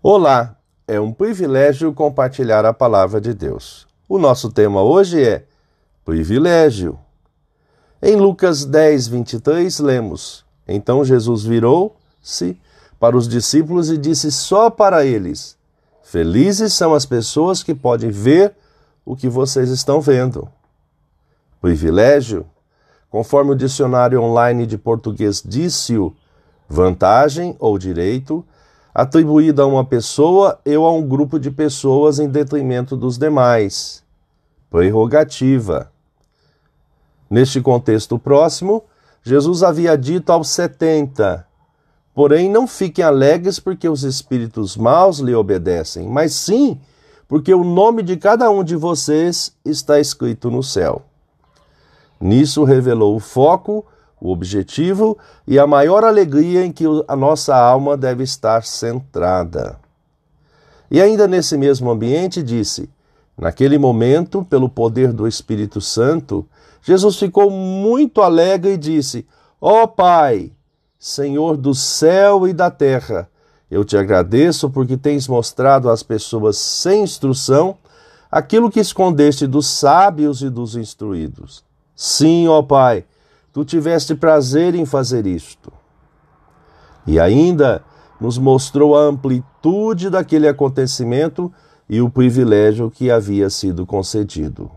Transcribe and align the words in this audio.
Olá, 0.00 0.56
é 0.86 1.00
um 1.00 1.12
privilégio 1.12 1.92
compartilhar 1.92 2.64
a 2.64 2.72
palavra 2.72 3.20
de 3.20 3.34
Deus. 3.34 3.84
O 4.08 4.16
nosso 4.16 4.48
tema 4.48 4.80
hoje 4.80 5.20
é 5.20 5.44
privilégio. 6.04 6.96
Em 8.00 8.14
Lucas 8.14 8.64
10, 8.64 9.08
23, 9.08 9.80
lemos: 9.80 10.46
Então 10.68 11.04
Jesus 11.04 11.42
virou-se 11.42 12.56
para 13.00 13.16
os 13.16 13.26
discípulos 13.26 13.90
e 13.90 13.98
disse 13.98 14.30
só 14.30 14.70
para 14.70 15.04
eles: 15.04 15.58
Felizes 16.04 16.74
são 16.74 16.94
as 16.94 17.04
pessoas 17.04 17.64
que 17.64 17.74
podem 17.74 18.10
ver 18.10 18.54
o 19.04 19.16
que 19.16 19.28
vocês 19.28 19.68
estão 19.68 20.00
vendo. 20.00 20.48
Privilégio, 21.60 22.46
conforme 23.10 23.50
o 23.50 23.56
dicionário 23.56 24.22
online 24.22 24.64
de 24.64 24.78
português 24.78 25.42
disse-o, 25.44 26.14
vantagem 26.68 27.56
ou 27.58 27.76
direito 27.76 28.46
atribuída 28.98 29.62
a 29.62 29.66
uma 29.66 29.84
pessoa 29.84 30.58
ou 30.66 30.84
a 30.84 30.92
um 30.92 31.06
grupo 31.06 31.38
de 31.38 31.52
pessoas 31.52 32.18
em 32.18 32.28
detrimento 32.28 32.96
dos 32.96 33.16
demais. 33.16 34.02
Prerrogativa. 34.68 35.92
Neste 37.30 37.60
contexto 37.60 38.18
próximo, 38.18 38.82
Jesus 39.22 39.62
havia 39.62 39.96
dito 39.96 40.32
aos 40.32 40.48
setenta: 40.48 41.46
Porém, 42.12 42.50
não 42.50 42.66
fiquem 42.66 43.04
alegres 43.04 43.60
porque 43.60 43.88
os 43.88 44.02
espíritos 44.02 44.76
maus 44.76 45.20
lhe 45.20 45.32
obedecem, 45.32 46.08
mas 46.08 46.32
sim 46.32 46.80
porque 47.28 47.54
o 47.54 47.62
nome 47.62 48.02
de 48.02 48.16
cada 48.16 48.50
um 48.50 48.64
de 48.64 48.74
vocês 48.74 49.54
está 49.64 50.00
escrito 50.00 50.50
no 50.50 50.62
céu. 50.62 51.02
Nisso 52.20 52.64
revelou 52.64 53.14
o 53.14 53.20
foco 53.20 53.86
o 54.20 54.30
objetivo 54.30 55.16
e 55.46 55.58
a 55.58 55.66
maior 55.66 56.04
alegria 56.04 56.64
em 56.64 56.72
que 56.72 56.84
a 57.06 57.16
nossa 57.16 57.56
alma 57.56 57.96
deve 57.96 58.24
estar 58.24 58.64
centrada. 58.64 59.78
E 60.90 61.00
ainda 61.00 61.28
nesse 61.28 61.56
mesmo 61.56 61.90
ambiente 61.90 62.42
disse: 62.42 62.88
Naquele 63.36 63.78
momento, 63.78 64.44
pelo 64.44 64.68
poder 64.68 65.12
do 65.12 65.26
Espírito 65.28 65.80
Santo, 65.80 66.46
Jesus 66.82 67.16
ficou 67.16 67.50
muito 67.50 68.22
alegre 68.22 68.72
e 68.72 68.78
disse: 68.78 69.26
Ó 69.60 69.82
oh, 69.82 69.88
Pai, 69.88 70.50
Senhor 70.98 71.56
do 71.56 71.74
céu 71.74 72.48
e 72.48 72.52
da 72.52 72.70
terra, 72.70 73.28
eu 73.70 73.84
te 73.84 73.96
agradeço 73.96 74.70
porque 74.70 74.96
tens 74.96 75.28
mostrado 75.28 75.90
às 75.90 76.02
pessoas 76.02 76.56
sem 76.56 77.02
instrução 77.02 77.76
aquilo 78.30 78.70
que 78.70 78.80
escondeste 78.80 79.46
dos 79.46 79.66
sábios 79.66 80.42
e 80.42 80.50
dos 80.50 80.74
instruídos. 80.74 81.62
Sim, 81.94 82.48
ó 82.48 82.62
Pai, 82.62 83.04
tu 83.52 83.64
tiveste 83.64 84.14
prazer 84.14 84.74
em 84.74 84.84
fazer 84.84 85.26
isto. 85.26 85.72
E 87.06 87.18
ainda 87.18 87.82
nos 88.20 88.38
mostrou 88.38 88.96
a 88.96 89.02
amplitude 89.02 90.10
daquele 90.10 90.48
acontecimento 90.48 91.52
e 91.88 92.00
o 92.00 92.10
privilégio 92.10 92.90
que 92.90 93.10
havia 93.10 93.48
sido 93.48 93.86
concedido. 93.86 94.70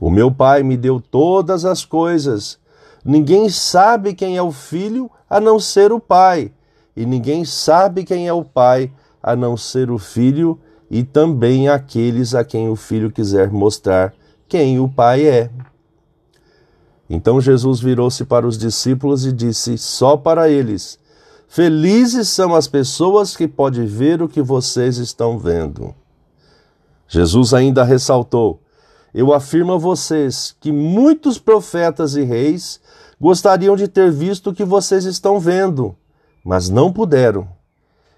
O 0.00 0.10
meu 0.10 0.30
Pai 0.30 0.62
me 0.62 0.76
deu 0.76 1.00
todas 1.00 1.64
as 1.64 1.84
coisas. 1.84 2.58
Ninguém 3.04 3.48
sabe 3.48 4.14
quem 4.14 4.36
é 4.36 4.42
o 4.42 4.52
Filho 4.52 5.10
a 5.28 5.40
não 5.40 5.60
ser 5.60 5.92
o 5.92 6.00
Pai, 6.00 6.52
e 6.96 7.04
ninguém 7.06 7.44
sabe 7.44 8.02
quem 8.04 8.26
é 8.26 8.32
o 8.32 8.44
Pai 8.44 8.90
a 9.22 9.36
não 9.36 9.56
ser 9.56 9.90
o 9.90 9.98
Filho 9.98 10.58
e 10.90 11.04
também 11.04 11.68
aqueles 11.68 12.34
a 12.34 12.42
quem 12.42 12.68
o 12.68 12.74
Filho 12.74 13.10
quiser 13.10 13.50
mostrar 13.50 14.14
quem 14.48 14.80
o 14.80 14.88
Pai 14.88 15.26
é. 15.26 15.50
Então 17.08 17.40
Jesus 17.40 17.80
virou-se 17.80 18.24
para 18.24 18.46
os 18.46 18.58
discípulos 18.58 19.24
e 19.24 19.32
disse 19.32 19.78
só 19.78 20.16
para 20.16 20.48
eles: 20.48 20.98
Felizes 21.48 22.28
são 22.28 22.54
as 22.54 22.68
pessoas 22.68 23.34
que 23.34 23.48
podem 23.48 23.86
ver 23.86 24.20
o 24.20 24.28
que 24.28 24.42
vocês 24.42 24.98
estão 24.98 25.38
vendo. 25.38 25.94
Jesus 27.08 27.54
ainda 27.54 27.82
ressaltou: 27.82 28.60
Eu 29.14 29.32
afirmo 29.32 29.72
a 29.72 29.78
vocês 29.78 30.54
que 30.60 30.70
muitos 30.70 31.38
profetas 31.38 32.14
e 32.14 32.22
reis 32.22 32.78
gostariam 33.18 33.74
de 33.74 33.88
ter 33.88 34.12
visto 34.12 34.50
o 34.50 34.54
que 34.54 34.64
vocês 34.64 35.06
estão 35.06 35.40
vendo, 35.40 35.96
mas 36.44 36.68
não 36.68 36.92
puderam. 36.92 37.48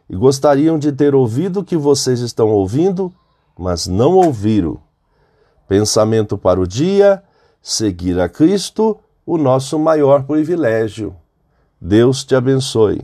E 0.09 0.17
gostariam 0.17 0.77
de 0.77 0.91
ter 0.91 1.15
ouvido 1.15 1.61
o 1.61 1.65
que 1.65 1.77
vocês 1.77 2.19
estão 2.19 2.49
ouvindo, 2.49 3.13
mas 3.57 3.87
não 3.87 4.17
ouviram. 4.17 4.79
Pensamento 5.69 6.37
para 6.37 6.61
o 6.61 6.67
dia 6.67 7.23
seguir 7.63 8.19
a 8.21 8.29
Cristo, 8.29 8.99
o 9.25 9.37
nosso 9.37 9.79
maior 9.79 10.25
privilégio. 10.25 11.15
Deus 11.81 12.25
te 12.25 12.35
abençoe. 12.35 13.01